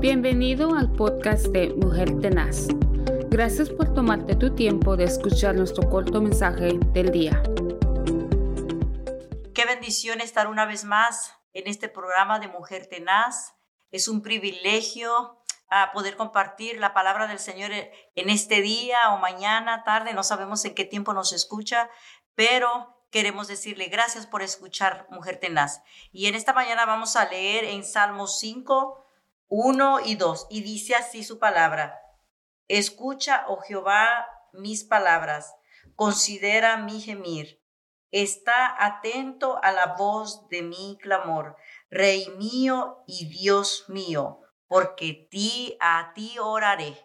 Bienvenido 0.00 0.74
al 0.74 0.90
podcast 0.90 1.48
de 1.48 1.74
Mujer 1.74 2.18
Tenaz. 2.20 2.68
Gracias 3.28 3.68
por 3.68 3.92
tomarte 3.92 4.34
tu 4.34 4.54
tiempo 4.54 4.96
de 4.96 5.04
escuchar 5.04 5.54
nuestro 5.54 5.90
corto 5.90 6.22
mensaje 6.22 6.78
del 6.94 7.12
día. 7.12 7.42
Qué 9.54 9.66
bendición 9.66 10.22
estar 10.22 10.46
una 10.46 10.64
vez 10.64 10.84
más 10.84 11.34
en 11.52 11.66
este 11.66 11.90
programa 11.90 12.38
de 12.38 12.48
Mujer 12.48 12.86
Tenaz. 12.86 13.52
Es 13.90 14.08
un 14.08 14.22
privilegio 14.22 15.38
a 15.68 15.92
poder 15.92 16.16
compartir 16.16 16.80
la 16.80 16.94
palabra 16.94 17.26
del 17.26 17.38
Señor 17.38 17.70
en 17.70 18.30
este 18.30 18.62
día 18.62 19.12
o 19.12 19.18
mañana, 19.18 19.84
tarde, 19.84 20.14
no 20.14 20.22
sabemos 20.22 20.64
en 20.64 20.74
qué 20.74 20.86
tiempo 20.86 21.12
nos 21.12 21.34
escucha, 21.34 21.90
pero 22.34 23.04
queremos 23.10 23.48
decirle 23.48 23.88
gracias 23.88 24.26
por 24.26 24.40
escuchar 24.40 25.06
Mujer 25.10 25.38
Tenaz. 25.38 25.82
Y 26.10 26.24
en 26.24 26.36
esta 26.36 26.54
mañana 26.54 26.86
vamos 26.86 27.16
a 27.16 27.28
leer 27.28 27.64
en 27.64 27.84
Salmos 27.84 28.38
5, 28.38 29.09
1 29.50 30.00
y 30.06 30.14
2, 30.14 30.46
y 30.48 30.62
dice 30.62 30.94
así 30.94 31.22
su 31.22 31.38
palabra. 31.38 32.00
Escucha, 32.68 33.44
oh 33.48 33.60
Jehová, 33.60 34.26
mis 34.54 34.84
palabras, 34.84 35.54
considera 35.94 36.78
mi 36.78 37.02
gemir. 37.02 37.62
Está 38.10 38.74
atento 38.82 39.60
a 39.62 39.70
la 39.70 39.94
voz 39.98 40.48
de 40.48 40.62
mi 40.62 40.96
clamor, 41.00 41.56
Rey 41.90 42.28
mío 42.38 43.04
y 43.06 43.28
Dios 43.28 43.84
mío 43.88 44.40
porque 44.70 45.28
ti, 45.28 45.76
a 45.80 46.12
ti 46.14 46.38
oraré. 46.38 46.96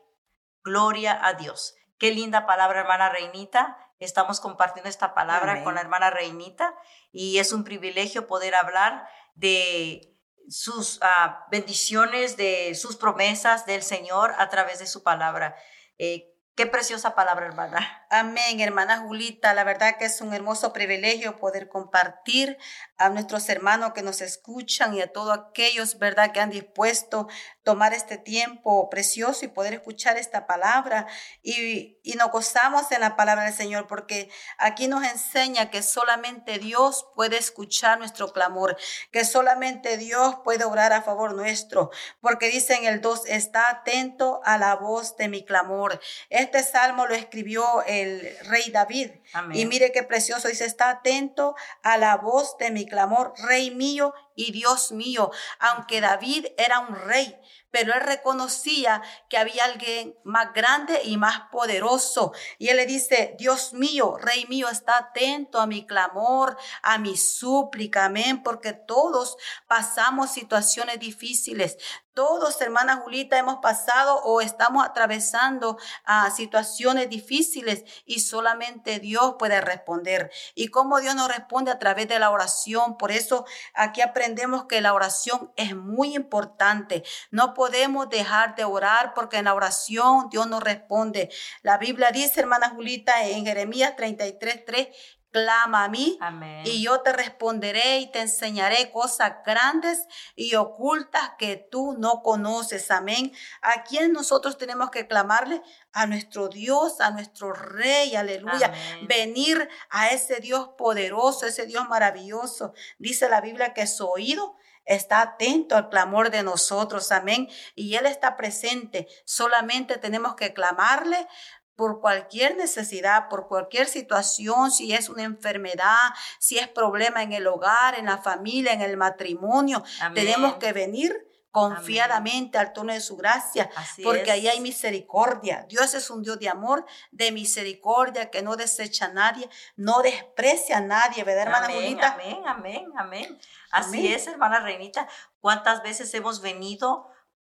Gloria 0.64 1.20
a 1.26 1.34
Dios. 1.34 1.76
Qué 1.98 2.12
linda 2.12 2.46
palabra, 2.46 2.82
hermana 2.82 3.10
Reinita. 3.10 3.76
Estamos 3.98 4.40
compartiendo 4.40 4.88
esta 4.88 5.16
palabra 5.16 5.64
con 5.64 5.74
la 5.74 5.82
hermana 5.82 6.12
Reinita 6.12 6.76
y 7.12 7.40
es 7.40 7.54
un 7.54 7.64
privilegio 7.64 8.28
poder 8.28 8.54
hablar 8.54 9.08
de 9.34 10.15
sus 10.50 11.00
ah, 11.02 11.46
bendiciones, 11.52 12.38
de 12.38 12.76
sus 12.76 12.96
promesas 12.96 13.66
del 13.66 13.84
Señor 13.84 14.34
a 14.38 14.50
través 14.50 14.80
de 14.80 14.88
su 14.88 15.04
palabra. 15.04 15.56
Eh, 15.98 16.35
Qué 16.56 16.66
preciosa 16.66 17.16
palabra, 17.16 17.48
hermana. 17.48 18.08
Amén, 18.10 18.62
hermana 18.62 19.00
Julita. 19.00 19.54
La 19.54 19.66
verdad 19.66 19.98
que 19.98 20.06
es 20.06 20.22
un 20.22 20.34
hermoso 20.34 20.72
privilegio 20.72 21.36
poder 21.36 21.68
compartir 21.68 22.58
a 22.96 23.10
nuestros 23.10 23.50
hermanos 23.50 23.92
que 23.94 24.02
nos 24.02 24.22
escuchan 24.22 24.94
y 24.94 25.02
a 25.02 25.12
todos 25.12 25.38
aquellos, 25.38 26.00
¿verdad?, 26.00 26.32
que 26.32 26.40
han 26.40 26.52
dispuesto 26.52 27.28
tomar 27.64 27.94
este 27.94 28.18
tiempo 28.18 28.90
precioso 28.90 29.44
y 29.44 29.50
poder 29.50 29.74
escuchar 29.74 30.18
esta 30.18 30.48
palabra. 30.48 31.08
Y, 31.44 31.98
y 32.04 32.14
nos 32.14 32.32
gozamos 32.32 32.90
en 32.94 33.02
la 33.02 33.18
palabra 33.18 33.44
del 33.44 33.54
Señor 33.54 33.88
porque 33.88 34.30
aquí 34.58 34.88
nos 34.88 35.04
enseña 35.04 35.70
que 35.70 35.84
solamente 35.84 36.58
Dios 36.58 37.06
puede 37.16 37.38
escuchar 37.38 38.00
nuestro 38.00 38.32
clamor, 38.32 38.78
que 39.12 39.26
solamente 39.26 39.98
Dios 39.98 40.38
puede 40.46 40.64
obrar 40.64 40.94
a 40.94 41.02
favor 41.02 41.34
nuestro, 41.34 41.92
porque 42.22 42.48
dice 42.48 42.76
en 42.76 42.86
el 42.86 43.02
2, 43.02 43.24
está 43.26 43.70
atento 43.70 44.40
a 44.46 44.58
la 44.58 44.76
voz 44.76 45.18
de 45.18 45.28
mi 45.28 45.44
clamor. 45.44 46.00
Este 46.46 46.62
salmo 46.62 47.08
lo 47.08 47.16
escribió 47.16 47.84
el 47.88 48.38
rey 48.44 48.70
David. 48.72 49.10
Y 49.54 49.66
mire 49.66 49.92
qué 49.92 50.04
precioso, 50.04 50.48
dice, 50.48 50.66
está 50.66 50.92
atento 50.92 51.56
a 51.82 51.98
la 51.98 52.18
voz 52.18 52.58
de 52.60 52.70
mi 52.70 52.86
clamor, 52.86 53.34
rey 53.48 53.72
mío 53.72 54.14
y 54.36 54.52
Dios 54.52 54.92
mío. 54.92 55.32
Aunque 55.60 56.02
David 56.02 56.48
era 56.58 56.80
un 56.80 56.96
rey, 56.96 57.40
pero 57.76 57.94
él 57.94 58.02
reconocía 58.02 59.02
que 59.30 59.38
había 59.38 59.66
alguien 59.66 60.16
más 60.24 60.54
grande 60.54 61.02
y 61.04 61.18
más 61.18 61.50
poderoso. 61.52 62.32
Y 62.58 62.70
él 62.70 62.78
le 62.78 62.86
dice, 62.86 63.36
Dios 63.38 63.74
mío, 63.74 64.16
Rey 64.18 64.46
mío, 64.48 64.70
está 64.70 64.98
atento 64.98 65.60
a 65.60 65.68
mi 65.68 65.86
clamor, 65.86 66.58
a 66.84 66.98
mi 66.98 67.18
súplica, 67.18 68.06
amén, 68.06 68.44
porque 68.44 68.72
todos 68.72 69.36
pasamos 69.68 70.32
situaciones 70.32 71.00
difíciles. 71.00 71.78
Todos, 72.14 72.62
hermana 72.62 73.02
Julita, 73.04 73.38
hemos 73.38 73.58
pasado 73.58 74.22
o 74.24 74.40
estamos 74.40 74.86
atravesando 74.86 75.78
a 76.06 76.32
situaciones 76.32 77.10
difíciles 77.10 77.84
y 78.06 78.22
solamente 78.22 79.00
Dios 79.00 79.36
puede 79.38 79.60
responder. 79.60 80.32
Y 80.54 80.70
cómo 80.70 81.02
Dios 81.02 81.14
nos 81.14 81.28
responde 81.28 81.72
a 81.72 81.78
través 81.78 82.08
de 82.08 82.20
la 82.20 82.32
oración. 82.32 82.96
Por 82.98 83.12
eso 83.12 83.46
aquí 83.74 84.00
aprendemos 84.00 84.25
que 84.68 84.82
la 84.82 84.94
oración 84.94 85.52
es 85.56 85.76
muy 85.76 86.16
importante. 86.16 87.04
No 87.32 87.54
podemos 87.54 88.10
dejar 88.10 88.56
de 88.56 88.64
orar 88.64 89.14
porque 89.14 89.38
en 89.38 89.46
la 89.46 89.54
oración 89.54 90.30
Dios 90.30 90.48
nos 90.48 90.64
responde. 90.64 91.30
La 91.62 91.78
Biblia 91.78 92.12
dice, 92.12 92.40
hermana 92.40 92.70
Julita, 92.70 93.28
en 93.28 93.46
Jeremías 93.46 93.96
33, 93.96 94.66
3, 94.66 94.88
clama 95.36 95.84
a 95.84 95.90
mí 95.90 96.18
y 96.64 96.82
yo 96.82 97.02
te 97.02 97.12
responderé 97.12 97.98
y 97.98 98.10
te 98.10 98.22
enseñaré 98.22 98.90
cosas 98.90 99.34
grandes 99.46 100.08
y 100.34 100.56
ocultas 100.56 101.32
que 101.38 101.58
tú 101.58 101.94
no 102.00 102.22
conoces. 102.24 102.90
Amén. 102.90 103.34
¿A 103.62 103.84
quién 103.84 104.14
nosotros 104.14 104.58
tenemos 104.58 104.92
que 104.92 105.08
clamarle? 105.08 105.62
A 105.92 106.08
nuestro 106.08 106.48
Dios, 106.48 107.02
a 107.02 107.12
nuestro 107.12 107.52
Rey, 107.52 108.16
aleluya. 108.16 108.74
Venir 109.10 109.68
a 109.90 110.08
ese 110.08 110.40
Dios 110.40 110.70
poderoso, 110.78 111.46
ese 111.46 111.66
Dios 111.66 111.86
maravilloso. 111.90 112.74
Dice 112.98 113.28
la 113.28 113.42
Biblia 113.42 113.74
que 113.74 113.88
su 113.88 114.08
oído 114.08 114.56
está 114.86 115.20
atento 115.22 115.76
al 115.76 115.90
clamor 115.90 116.30
de 116.30 116.44
nosotros, 116.44 117.12
amén. 117.12 117.50
Y 117.76 117.96
Él 117.96 118.06
está 118.06 118.38
presente. 118.38 119.10
Solamente 119.26 119.98
tenemos 119.98 120.36
que 120.36 120.54
clamarle 120.54 121.28
por 121.76 122.00
cualquier 122.00 122.56
necesidad, 122.56 123.28
por 123.30 123.48
cualquier 123.48 123.88
situación, 123.88 124.72
si 124.72 124.94
es 124.94 125.10
una 125.10 125.24
enfermedad, 125.24 126.14
si 126.40 126.58
es 126.58 126.68
problema 126.68 127.22
en 127.24 127.34
el 127.34 127.48
hogar, 127.48 128.00
en 128.00 128.06
la 128.06 128.18
familia, 128.18 128.74
en 128.74 128.82
el 128.82 128.98
matrimonio, 128.98 129.84
tenemos 130.14 130.56
que 130.56 130.74
venir 130.74 131.26
confiadamente 131.56 132.58
al 132.58 132.74
tono 132.74 132.92
de 132.92 133.00
su 133.00 133.16
gracia, 133.16 133.70
porque 134.04 134.30
ahí 134.30 134.46
hay 134.50 134.60
misericordia. 134.60 135.66
Dios 135.70 135.94
es 135.94 136.10
un 136.10 136.22
Dios 136.22 136.38
de 136.38 136.50
amor, 136.50 136.86
de 137.12 137.32
misericordia, 137.32 138.30
que 138.30 138.42
no 138.42 138.58
desecha 138.58 139.06
a 139.06 139.14
nadie, 139.14 139.50
no 139.78 140.02
desprecia 140.02 140.80
a 140.80 140.82
nadie, 140.82 141.24
¿verdad, 141.24 141.44
hermana 141.44 141.66
amén, 141.68 142.04
Amén, 142.04 142.44
amén, 142.46 142.92
amén. 142.98 143.40
Así 143.72 144.12
es, 144.12 144.28
hermana 144.28 144.60
Reinita. 144.60 145.08
¿Cuántas 145.40 145.82
veces 145.82 146.14
hemos 146.14 146.42
venido 146.42 147.08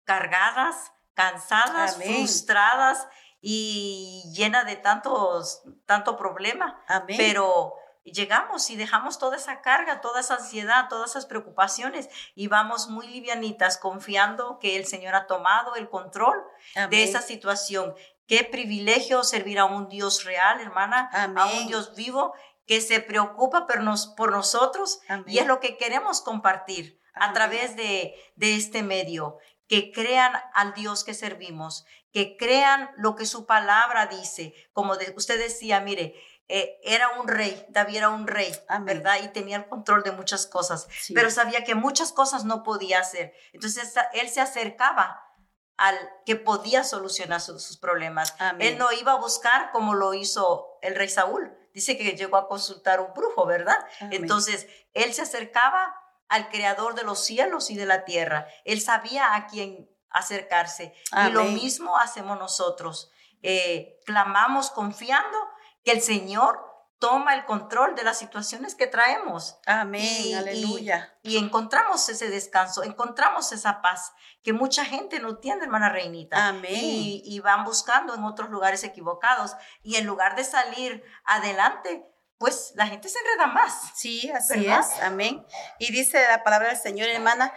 cargadas, 0.03 0.93
cansadas, 1.13 1.97
frustradas? 1.97 3.07
Y 3.41 4.23
llena 4.33 4.63
de 4.63 4.75
tantos, 4.75 5.63
tanto 5.85 6.15
problema. 6.15 6.83
Pero 7.07 7.75
llegamos 8.03 8.69
y 8.69 8.75
dejamos 8.75 9.19
toda 9.19 9.37
esa 9.37 9.61
carga, 9.61 10.01
toda 10.01 10.21
esa 10.21 10.35
ansiedad, 10.35 10.87
todas 10.89 11.11
esas 11.11 11.25
preocupaciones 11.25 12.09
y 12.35 12.47
vamos 12.47 12.87
muy 12.87 13.07
livianitas 13.07 13.77
confiando 13.77 14.59
que 14.59 14.75
el 14.75 14.85
Señor 14.85 15.15
ha 15.15 15.27
tomado 15.27 15.75
el 15.75 15.89
control 15.89 16.41
de 16.89 17.03
esa 17.03 17.21
situación. 17.21 17.95
Qué 18.27 18.43
privilegio 18.43 19.23
servir 19.23 19.59
a 19.59 19.65
un 19.65 19.89
Dios 19.89 20.23
real, 20.23 20.61
hermana, 20.61 21.09
a 21.11 21.45
un 21.47 21.67
Dios 21.67 21.95
vivo 21.95 22.33
que 22.65 22.79
se 22.79 23.01
preocupa 23.01 23.67
por, 23.67 23.81
nos, 23.81 24.07
por 24.07 24.31
nosotros 24.31 25.01
y 25.25 25.39
es 25.39 25.47
lo 25.47 25.59
que 25.59 25.77
queremos 25.77 26.21
compartir 26.21 27.01
a 27.13 27.33
través 27.33 27.75
de, 27.75 28.15
de 28.35 28.55
este 28.55 28.83
medio 28.83 29.37
que 29.71 29.93
crean 29.93 30.33
al 30.53 30.73
Dios 30.73 31.05
que 31.05 31.13
servimos, 31.13 31.85
que 32.11 32.35
crean 32.35 32.91
lo 32.97 33.15
que 33.15 33.25
su 33.25 33.45
palabra 33.45 34.07
dice. 34.07 34.53
Como 34.73 34.97
usted 35.15 35.39
decía, 35.39 35.79
mire, 35.79 36.13
eh, 36.49 36.77
era 36.83 37.07
un 37.21 37.29
rey, 37.29 37.65
David 37.69 37.95
era 37.95 38.09
un 38.09 38.27
rey, 38.27 38.53
¿verdad? 38.81 39.19
Y 39.23 39.29
tenía 39.29 39.55
el 39.55 39.69
control 39.69 40.03
de 40.03 40.11
muchas 40.11 40.45
cosas, 40.45 40.89
pero 41.15 41.31
sabía 41.31 41.63
que 41.63 41.73
muchas 41.73 42.11
cosas 42.11 42.43
no 42.43 42.63
podía 42.63 42.99
hacer. 42.99 43.33
Entonces 43.53 43.93
él 44.11 44.27
se 44.27 44.41
acercaba 44.41 45.23
al 45.77 45.97
que 46.25 46.35
podía 46.35 46.83
solucionar 46.83 47.39
sus, 47.39 47.77
problemas. 47.77 48.35
Él 48.59 48.77
no 48.77 48.91
iba 48.91 49.13
a 49.13 49.21
buscar 49.21 49.71
como 49.71 49.93
lo 49.93 50.13
hizo 50.13 50.79
el 50.81 50.95
rey 50.95 51.07
Saúl. 51.07 51.57
Dice 51.73 51.97
que 51.97 52.11
llegó 52.17 52.35
a 52.35 52.49
consultar 52.49 52.99
un 52.99 53.13
brujo, 53.13 53.45
¿verdad? 53.45 53.79
Entonces 54.01 54.67
él 54.93 55.13
se 55.13 55.21
acercaba 55.21 55.95
al 56.31 56.47
creador 56.49 56.95
de 56.95 57.03
los 57.03 57.23
cielos 57.23 57.69
y 57.69 57.75
de 57.75 57.85
la 57.85 58.05
tierra. 58.05 58.47
Él 58.63 58.79
sabía 58.79 59.35
a 59.35 59.47
quién 59.47 59.89
acercarse. 60.09 60.93
Y 61.27 61.31
lo 61.31 61.43
mismo 61.43 61.97
hacemos 61.97 62.39
nosotros. 62.39 63.11
Eh, 63.43 63.99
clamamos 64.05 64.71
confiando 64.71 65.37
que 65.83 65.91
el 65.91 66.01
Señor 66.01 66.71
toma 66.99 67.33
el 67.33 67.45
control 67.45 67.95
de 67.95 68.03
las 68.03 68.17
situaciones 68.17 68.75
que 68.75 68.87
traemos. 68.87 69.57
Amén, 69.65 70.35
aleluya. 70.35 71.17
Y, 71.21 71.37
encontramos 71.37 72.07
ese 72.07 72.29
descanso, 72.29 72.83
encontramos 72.83 73.51
esa 73.51 73.81
paz 73.81 74.13
que 74.41 74.53
mucha 74.53 74.85
gente 74.85 75.19
no 75.19 75.37
tiene, 75.37 75.63
hermana 75.63 75.89
Reinita. 75.89 76.47
Amén. 76.47 76.79
Y, 76.79 77.39
van 77.41 77.65
buscando 77.65 78.13
en 78.13 78.23
otros 78.23 78.49
lugares 78.51 78.85
equivocados. 78.85 79.55
Y 79.83 79.95
en 79.95 80.05
lugar 80.05 80.35
de 80.37 80.45
salir 80.45 81.03
adelante, 81.25 82.05
pues 82.41 82.73
la 82.73 82.87
gente 82.87 83.07
se 83.07 83.19
enreda 83.19 83.53
más. 83.53 83.91
Sí, 83.93 84.31
así 84.31 84.65
es. 84.65 84.99
Amén. 85.03 85.45
Y 85.77 85.91
dice 85.91 86.19
la 86.27 86.43
palabra 86.43 86.69
del 86.69 86.77
Señor, 86.77 87.07
hermana, 87.07 87.53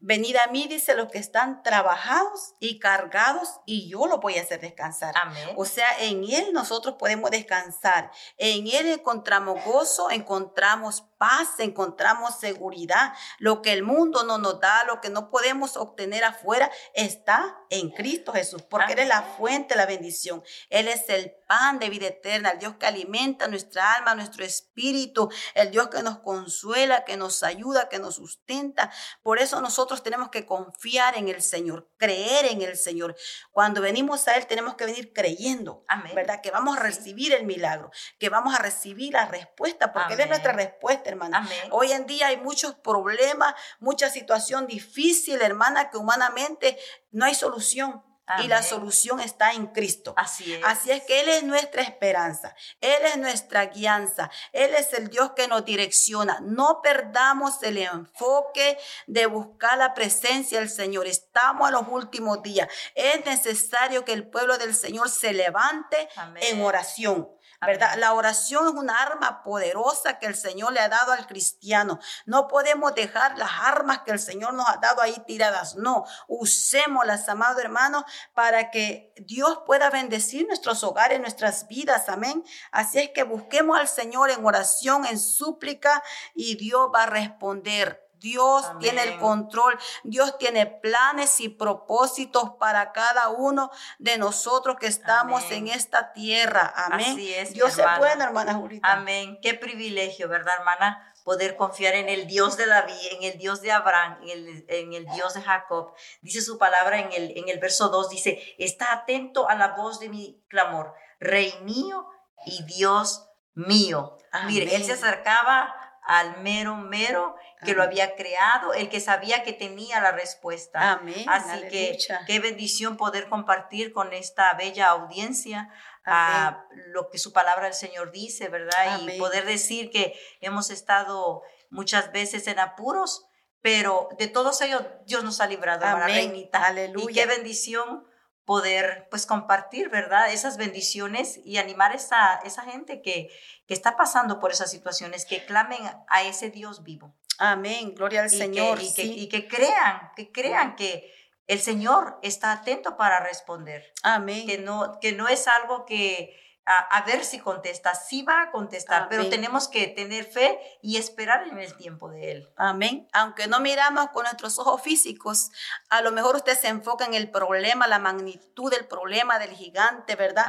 Venid 0.00 0.36
a 0.36 0.48
mí, 0.48 0.66
dice, 0.68 0.94
los 0.94 1.10
que 1.10 1.18
están 1.18 1.62
trabajados 1.62 2.54
y 2.60 2.78
cargados, 2.78 3.60
y 3.64 3.88
yo 3.88 4.06
los 4.06 4.20
voy 4.20 4.36
a 4.36 4.42
hacer 4.42 4.60
descansar. 4.60 5.14
O 5.56 5.64
sea, 5.64 5.88
en 6.00 6.24
Él 6.24 6.52
nosotros 6.52 6.96
podemos 6.98 7.30
descansar. 7.30 8.10
En 8.36 8.66
Él 8.66 8.88
encontramos 8.88 9.64
gozo, 9.64 10.10
encontramos 10.10 11.04
paz, 11.16 11.48
encontramos 11.58 12.38
seguridad. 12.38 13.14
Lo 13.38 13.62
que 13.62 13.72
el 13.72 13.82
mundo 13.82 14.24
no 14.24 14.36
nos 14.36 14.60
da, 14.60 14.84
lo 14.84 15.00
que 15.00 15.08
no 15.08 15.30
podemos 15.30 15.76
obtener 15.76 16.24
afuera, 16.24 16.70
está 16.92 17.56
en 17.70 17.90
Cristo 17.90 18.32
Jesús, 18.32 18.62
porque 18.62 18.92
Él 18.92 18.98
es 19.00 19.08
la 19.08 19.22
fuente 19.22 19.74
de 19.74 19.80
la 19.80 19.86
bendición. 19.86 20.42
Él 20.68 20.88
es 20.88 21.08
el 21.08 21.34
pan 21.48 21.78
de 21.78 21.88
vida 21.88 22.08
eterna, 22.08 22.50
el 22.50 22.58
Dios 22.58 22.74
que 22.78 22.86
alimenta 22.86 23.48
nuestra 23.48 23.94
alma, 23.94 24.14
nuestro 24.14 24.44
espíritu, 24.44 25.30
el 25.54 25.70
Dios 25.70 25.88
que 25.88 26.02
nos 26.02 26.18
consuela, 26.18 27.04
que 27.04 27.16
nos 27.16 27.42
ayuda, 27.42 27.88
que 27.88 27.98
nos 27.98 28.16
sustenta. 28.16 28.90
Por 29.22 29.38
eso 29.38 29.60
nosotros 29.60 29.83
tenemos 30.02 30.30
que 30.30 30.46
confiar 30.46 31.16
en 31.16 31.28
el 31.28 31.42
Señor, 31.42 31.90
creer 31.96 32.46
en 32.46 32.62
el 32.62 32.76
Señor. 32.76 33.14
Cuando 33.52 33.80
venimos 33.80 34.26
a 34.28 34.36
Él 34.36 34.46
tenemos 34.46 34.74
que 34.74 34.86
venir 34.86 35.12
creyendo, 35.12 35.84
¿verdad? 36.14 36.40
Que 36.40 36.50
vamos 36.50 36.76
a 36.76 36.80
recibir 36.80 37.32
el 37.32 37.44
milagro, 37.44 37.90
que 38.18 38.28
vamos 38.28 38.54
a 38.54 38.58
recibir 38.58 39.12
la 39.12 39.26
respuesta, 39.26 39.92
porque 39.92 40.14
Él 40.14 40.20
es 40.20 40.28
nuestra 40.28 40.52
respuesta, 40.52 41.10
hermana. 41.10 41.48
Hoy 41.70 41.92
en 41.92 42.06
día 42.06 42.28
hay 42.28 42.36
muchos 42.38 42.74
problemas, 42.74 43.54
mucha 43.78 44.08
situación 44.10 44.66
difícil, 44.66 45.40
hermana, 45.42 45.90
que 45.90 45.98
humanamente 45.98 46.78
no 47.10 47.24
hay 47.24 47.34
solución. 47.34 48.02
Y 48.42 48.48
la 48.48 48.62
solución 48.62 49.20
está 49.20 49.52
en 49.52 49.66
Cristo. 49.66 50.14
Así 50.16 50.54
es. 50.54 50.64
Así 50.64 50.90
es 50.90 51.02
que 51.04 51.20
Él 51.20 51.28
es 51.28 51.42
nuestra 51.42 51.82
esperanza. 51.82 52.54
Él 52.80 53.04
es 53.04 53.18
nuestra 53.18 53.66
guianza. 53.66 54.30
Él 54.52 54.74
es 54.74 54.92
el 54.94 55.08
Dios 55.08 55.32
que 55.36 55.46
nos 55.46 55.64
direcciona. 55.64 56.38
No 56.40 56.80
perdamos 56.82 57.62
el 57.62 57.78
enfoque 57.78 58.78
de 59.06 59.26
buscar 59.26 59.76
la 59.76 59.92
presencia 59.92 60.58
del 60.58 60.70
Señor. 60.70 61.06
Estamos 61.06 61.68
en 61.68 61.74
los 61.74 61.88
últimos 61.88 62.42
días. 62.42 62.68
Es 62.94 63.24
necesario 63.26 64.04
que 64.04 64.12
el 64.14 64.26
pueblo 64.26 64.56
del 64.56 64.74
Señor 64.74 65.10
se 65.10 65.32
levante 65.32 66.08
en 66.40 66.62
oración. 66.62 67.28
¿verdad? 67.66 67.96
La 67.98 68.12
oración 68.12 68.66
es 68.66 68.74
una 68.74 69.00
arma 69.00 69.42
poderosa 69.42 70.18
que 70.18 70.26
el 70.26 70.34
Señor 70.34 70.72
le 70.72 70.80
ha 70.80 70.88
dado 70.88 71.12
al 71.12 71.26
cristiano. 71.26 71.98
No 72.26 72.48
podemos 72.48 72.94
dejar 72.94 73.38
las 73.38 73.50
armas 73.60 74.00
que 74.00 74.12
el 74.12 74.18
Señor 74.18 74.54
nos 74.54 74.68
ha 74.68 74.76
dado 74.76 75.00
ahí 75.00 75.16
tiradas. 75.26 75.76
No, 75.76 76.04
usémoslas, 76.28 77.28
amado 77.28 77.60
hermano, 77.60 78.04
para 78.34 78.70
que 78.70 79.12
Dios 79.16 79.60
pueda 79.66 79.90
bendecir 79.90 80.46
nuestros 80.46 80.84
hogares, 80.84 81.20
nuestras 81.20 81.68
vidas. 81.68 82.08
Amén. 82.08 82.44
Así 82.70 82.98
es 82.98 83.10
que 83.10 83.22
busquemos 83.22 83.78
al 83.78 83.88
Señor 83.88 84.30
en 84.30 84.44
oración, 84.44 85.06
en 85.06 85.18
súplica, 85.18 86.02
y 86.34 86.56
Dios 86.56 86.90
va 86.94 87.04
a 87.04 87.06
responder. 87.06 88.03
Dios 88.24 88.64
tiene 88.80 89.02
el 89.02 89.18
control. 89.18 89.78
Dios 90.02 90.38
tiene 90.38 90.64
planes 90.64 91.40
y 91.40 91.50
propósitos 91.50 92.52
para 92.58 92.92
cada 92.92 93.28
uno 93.28 93.70
de 93.98 94.16
nosotros 94.16 94.76
que 94.80 94.86
estamos 94.86 95.50
en 95.50 95.68
esta 95.68 96.14
tierra. 96.14 96.72
Amén. 96.74 97.12
Así 97.12 97.34
es, 97.34 97.52
Dios 97.52 97.78
es 97.78 97.86
bueno, 97.98 98.24
hermana 98.24 98.54
Jurita. 98.54 98.90
Amén. 98.90 99.38
Qué 99.42 99.52
privilegio, 99.52 100.26
¿verdad, 100.30 100.54
hermana? 100.58 101.12
Poder 101.22 101.56
confiar 101.56 101.94
en 101.94 102.08
el 102.08 102.26
Dios 102.26 102.56
de 102.56 102.66
David, 102.66 103.12
en 103.12 103.24
el 103.24 103.38
Dios 103.38 103.60
de 103.60 103.72
Abraham, 103.72 104.18
en 104.22 104.30
el, 104.30 104.64
en 104.68 104.92
el 104.94 105.04
Dios 105.04 105.34
de 105.34 105.42
Jacob. 105.42 105.92
Dice 106.22 106.40
su 106.40 106.56
palabra 106.56 107.00
en 107.00 107.12
el, 107.12 107.36
en 107.36 107.50
el 107.50 107.58
verso 107.58 107.90
2, 107.90 108.08
dice, 108.08 108.42
está 108.56 108.92
atento 108.94 109.50
a 109.50 109.54
la 109.54 109.68
voz 109.68 110.00
de 110.00 110.08
mi 110.08 110.42
clamor, 110.48 110.94
Rey 111.20 111.54
mío 111.62 112.08
y 112.46 112.62
Dios 112.64 113.28
mío. 113.52 114.16
Mire, 114.46 114.74
él 114.74 114.84
se 114.84 114.94
acercaba 114.94 115.83
al 116.04 116.42
mero 116.42 116.76
mero 116.76 117.34
que 117.64 117.72
lo 117.72 117.82
había 117.82 118.14
creado, 118.14 118.74
el 118.74 118.90
que 118.90 119.00
sabía 119.00 119.42
que 119.42 119.54
tenía 119.54 120.00
la 120.00 120.12
respuesta. 120.12 120.92
Amén. 120.92 121.24
Así 121.26 121.66
que 121.68 121.98
qué 122.26 122.40
bendición 122.40 122.96
poder 122.98 123.28
compartir 123.28 123.92
con 123.92 124.12
esta 124.12 124.52
bella 124.54 124.88
audiencia 124.88 125.70
a 126.04 126.66
lo 126.88 127.08
que 127.08 127.16
su 127.16 127.32
palabra 127.32 127.64
del 127.64 127.74
Señor 127.74 128.12
dice, 128.12 128.48
¿verdad? 128.48 129.00
Y 129.00 129.18
poder 129.18 129.46
decir 129.46 129.90
que 129.90 130.14
hemos 130.40 130.70
estado 130.70 131.42
muchas 131.70 132.12
veces 132.12 132.46
en 132.46 132.58
apuros, 132.58 133.26
pero 133.62 134.10
de 134.18 134.28
todos 134.28 134.60
ellos 134.60 134.82
Dios 135.06 135.24
nos 135.24 135.40
ha 135.40 135.46
librado, 135.46 135.86
Amén. 135.86 136.06
reinita. 136.06 136.64
Aleluya. 136.64 137.10
Y 137.10 137.14
qué 137.14 137.24
bendición 137.26 138.06
poder 138.44 139.08
pues 139.10 139.26
compartir, 139.26 139.88
¿verdad? 139.88 140.32
Esas 140.32 140.56
bendiciones 140.56 141.40
y 141.44 141.56
animar 141.56 141.92
a 141.92 141.94
esa, 141.94 142.34
esa 142.44 142.62
gente 142.62 143.00
que, 143.00 143.30
que 143.66 143.74
está 143.74 143.96
pasando 143.96 144.38
por 144.40 144.50
esas 144.50 144.70
situaciones, 144.70 145.24
que 145.24 145.44
clamen 145.46 145.80
a 146.08 146.22
ese 146.22 146.50
Dios 146.50 146.82
vivo. 146.82 147.14
Amén, 147.38 147.94
gloria 147.94 148.22
al 148.22 148.30
Señor. 148.30 148.80
y, 148.80 148.92
que, 148.94 149.02
y, 149.02 149.28
que, 149.28 149.48
crean, 149.48 150.12
que 150.14 150.30
crean 150.30 150.76
que 150.76 151.12
el 151.46 151.60
Señor 151.60 152.18
está 152.22 152.52
atento 152.52 152.96
para 152.96 153.20
responder. 153.20 153.92
Amén. 154.02 154.46
Que 154.46 154.58
no, 154.58 154.98
que 155.00 155.12
no 155.12 155.28
es 155.28 155.48
algo 155.48 155.84
que, 155.84 156.38
a, 156.66 157.02
ver 157.06 157.24
si 157.24 157.38
contesta. 157.38 157.94
Sí 157.94 158.22
va 158.22 158.42
a 158.42 158.50
contestar, 158.50 159.08
pero 159.08 159.28
tenemos 159.28 159.68
que 159.68 159.86
tener 159.88 160.24
fe 160.24 160.58
y 160.80 160.96
esperar 160.96 161.46
en 161.48 161.58
el 161.58 161.76
tiempo 161.76 162.10
de 162.10 162.32
Él. 162.32 162.52
Amén. 162.56 163.08
Aunque 163.12 163.46
no 163.46 163.60
miramos 163.60 164.08
con 164.10 164.24
nuestros 164.24 164.58
ojos 164.58 164.80
físicos, 164.80 165.50
a 165.90 166.00
lo 166.00 166.12
mejor 166.12 166.36
usted 166.36 166.58
se 166.58 166.68
enfoca 166.68 167.04
en 167.04 167.14
el 167.14 167.30
problema, 167.30 167.86
la 167.86 167.98
magnitud 167.98 168.70
del 168.70 168.86
problema 168.86 169.38
del 169.38 169.50
gigante, 169.50 170.16
¿verdad? 170.16 170.46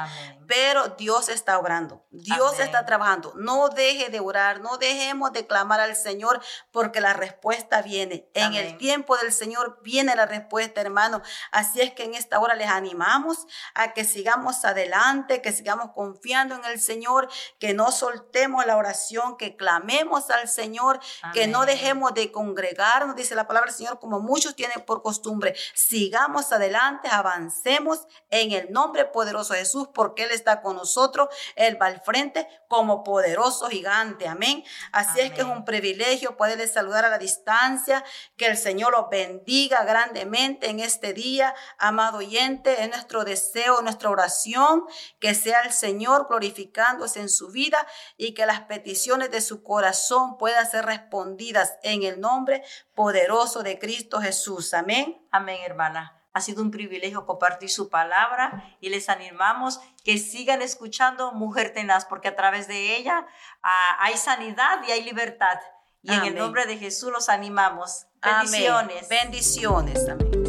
Pero 0.48 0.90
Dios 0.90 1.30
está 1.30 1.60
obrando, 1.60 2.06
Dios 2.12 2.60
está 2.60 2.86
trabajando. 2.86 3.34
No 3.36 3.70
deje 3.70 4.10
de 4.10 4.20
orar, 4.20 4.62
no 4.62 4.78
dejemos 4.78 5.34
de 5.34 5.48
clamar 5.48 5.80
al 5.82 5.96
Señor 5.96 6.42
porque 6.72 7.02
la 7.02 7.14
respuesta 7.14 7.82
viene. 7.82 8.30
En 8.34 8.54
el 8.54 8.78
tiempo 8.78 9.18
del 9.18 9.34
Señor 9.34 9.80
viene 9.84 10.16
la 10.16 10.26
respuesta, 10.26 10.82
hermano. 10.82 11.22
Así 11.52 11.82
es 11.82 11.94
que 11.94 12.04
en 12.04 12.16
esta 12.16 12.40
hora 12.40 12.56
les 12.56 12.70
animamos 12.70 13.48
a 13.74 13.94
que 13.94 14.06
sigamos 14.06 14.64
adelante, 14.64 15.42
que 15.42 15.52
sigamos 15.52 15.92
con 15.92 16.05
confiando 16.06 16.56
en 16.56 16.66
el 16.66 16.80
Señor, 16.80 17.30
que 17.60 17.74
no 17.74 17.92
soltemos 17.92 18.66
la 18.66 18.78
oración, 18.78 19.38
que 19.38 19.56
clamemos 19.56 20.30
al 20.30 20.48
Señor, 20.48 21.00
que 21.34 21.48
no 21.48 21.66
dejemos 21.66 22.14
de 22.14 22.32
congregarnos, 22.32 23.16
dice 23.16 23.34
la 23.34 23.48
palabra 23.48 23.72
del 23.72 23.78
Señor, 23.78 24.00
como 24.00 24.20
muchos 24.20 24.56
tienen 24.56 24.86
por 24.86 25.02
costumbre. 25.02 25.56
Sigamos 25.74 26.52
adelante, 26.52 27.08
avancemos 27.12 28.08
en 28.30 28.52
el 28.52 28.72
nombre 28.72 29.06
poderoso 29.06 29.54
de 29.54 29.60
Jesús, 29.60 29.90
porque 29.94 30.24
Él 30.24 30.32
está 30.32 30.62
con 30.62 30.76
nosotros, 30.76 31.30
Él 31.56 31.82
va 31.82 31.88
al 31.88 32.02
frente 32.02 32.48
como 32.68 33.04
poderoso 33.04 33.68
gigante. 33.68 34.28
Amén. 34.28 34.64
Así 34.92 35.22
es 35.22 35.32
que 35.32 35.42
es 35.42 35.48
un 35.48 35.66
privilegio 35.66 36.38
poderles 36.38 36.74
saludar 36.74 37.06
a 37.06 37.10
la 37.10 37.18
distancia, 37.18 38.04
que 38.38 38.46
el 38.46 38.58
Señor 38.58 38.92
los 38.92 39.10
bendiga 39.10 39.84
grandemente 39.86 40.70
en 40.70 40.80
este 40.80 41.14
día, 41.14 41.56
amado 41.80 42.20
oyente, 42.20 42.84
es 42.84 42.90
nuestro 42.90 43.24
deseo, 43.24 43.82
nuestra 43.82 44.10
oración, 44.10 44.84
que 45.20 45.34
sea 45.34 45.62
el 45.62 45.72
Señor 45.72 45.95
Señor 45.96 46.28
glorificándose 46.28 47.22
en 47.22 47.30
su 47.30 47.52
vida 47.52 47.78
y 48.18 48.34
que 48.34 48.46
las 48.46 48.60
peticiones 48.62 49.32
de 49.32 49.40
su 49.40 49.64
corazón 49.64 50.38
puedan 50.38 50.70
ser 50.70 50.86
respondidas 50.86 51.78
en 51.84 52.04
el 52.04 52.20
nombre 52.20 52.64
poderoso 52.94 53.64
de 53.64 53.80
Cristo 53.80 54.20
Jesús. 54.20 54.74
Amén. 54.74 55.26
Amén, 55.32 55.60
hermana. 55.64 56.22
Ha 56.34 56.42
sido 56.42 56.62
un 56.62 56.70
privilegio 56.70 57.26
compartir 57.26 57.70
su 57.70 57.90
palabra 57.90 58.76
y 58.82 58.90
les 58.90 59.08
animamos 59.08 59.80
que 60.04 60.18
sigan 60.18 60.62
escuchando 60.62 61.32
Mujer 61.32 61.72
Tenaz, 61.72 62.04
porque 62.04 62.28
a 62.28 62.36
través 62.36 62.68
de 62.68 62.98
ella 62.98 63.26
ah, 63.64 63.98
hay 64.02 64.18
sanidad 64.18 64.82
y 64.86 64.92
hay 64.92 65.02
libertad. 65.02 65.60
Y 66.02 66.14
en 66.14 66.26
el 66.26 66.36
nombre 66.36 66.66
de 66.66 66.78
Jesús 66.78 67.10
los 67.10 67.30
animamos. 67.30 68.06
Bendiciones. 68.22 69.08
Bendiciones. 69.08 70.10
Amén. 70.10 70.45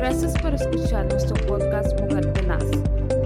Gracias 0.00 0.32
por 0.40 0.54
escuchar 0.54 1.04
nuestro 1.10 1.36
podcast 1.46 2.00
Mujer 2.00 2.32
Tenaz. 2.32 2.64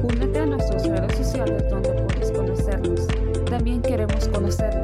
Únete 0.02 0.40
a 0.40 0.47
nuestras 0.47 0.85
redes 0.88 1.16
sociales 1.19 1.62
donde 1.71 1.90
puedes 1.90 2.33
conocernos. 2.33 3.07
También 3.49 3.81
queremos 3.81 4.26
conocerte. 4.26 4.83